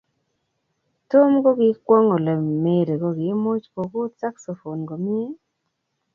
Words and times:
Tom 1.11 1.31
kokikwong' 1.43 2.13
ole 2.15 2.33
mary 2.63 2.93
kokiimuch 3.01 3.65
kokut 3.75 4.11
saxophone 4.21 4.83
komie. 4.89 5.27